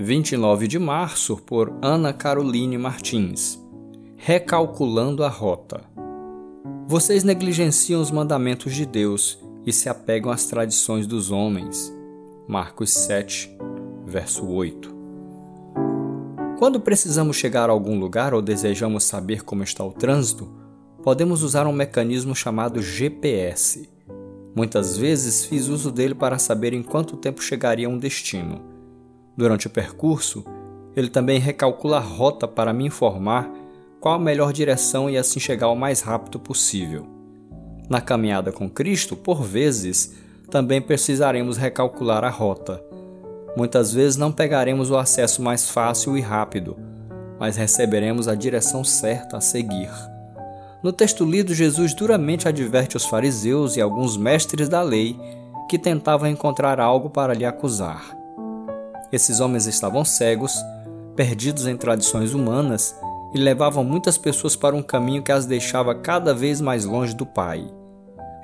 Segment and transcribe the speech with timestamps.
[0.00, 3.60] 29 de março, por Ana Caroline Martins.
[4.16, 5.80] Recalculando a rota.
[6.86, 11.92] Vocês negligenciam os mandamentos de Deus e se apegam às tradições dos homens.
[12.46, 13.50] Marcos 7,
[14.06, 14.94] verso 8.
[16.60, 20.48] Quando precisamos chegar a algum lugar ou desejamos saber como está o trânsito,
[21.02, 23.88] podemos usar um mecanismo chamado GPS.
[24.54, 28.77] Muitas vezes fiz uso dele para saber em quanto tempo chegaria a um destino.
[29.38, 30.44] Durante o percurso,
[30.96, 33.48] ele também recalcula a rota para me informar
[34.00, 37.06] qual a melhor direção e assim chegar o mais rápido possível.
[37.88, 40.12] Na caminhada com Cristo, por vezes,
[40.50, 42.82] também precisaremos recalcular a rota.
[43.56, 46.76] Muitas vezes não pegaremos o acesso mais fácil e rápido,
[47.38, 49.90] mas receberemos a direção certa a seguir.
[50.82, 55.16] No texto lido, Jesus duramente adverte os fariseus e alguns mestres da lei
[55.70, 58.18] que tentavam encontrar algo para lhe acusar.
[59.10, 60.54] Esses homens estavam cegos,
[61.16, 62.94] perdidos em tradições humanas
[63.34, 67.24] e levavam muitas pessoas para um caminho que as deixava cada vez mais longe do
[67.24, 67.66] Pai.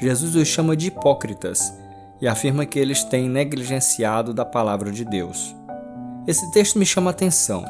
[0.00, 1.72] Jesus os chama de hipócritas
[2.20, 5.54] e afirma que eles têm negligenciado da palavra de Deus.
[6.26, 7.64] Esse texto me chama a atenção.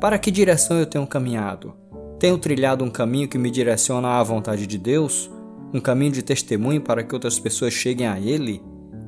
[0.00, 1.74] Para que direção eu tenho caminhado?
[2.18, 5.30] Tenho trilhado um caminho que me direciona à vontade de Deus?
[5.72, 8.62] Um caminho de testemunho para que outras pessoas cheguem a Ele?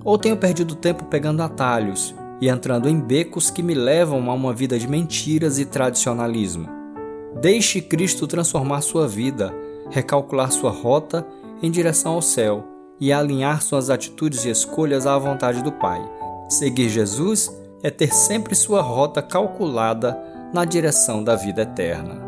[0.05, 4.53] Ou tenho perdido tempo pegando atalhos e entrando em becos que me levam a uma
[4.53, 6.69] vida de mentiras e tradicionalismo.
[7.41, 9.55] Deixe Cristo transformar sua vida,
[9.91, 11.27] recalcular sua rota
[11.63, 12.65] em direção ao céu
[13.01, 16.01] e alinhar suas atitudes e escolhas à vontade do Pai.
[16.49, 17.51] Seguir Jesus
[17.83, 20.19] é ter sempre sua rota calculada
[20.53, 22.28] na direção da vida eterna.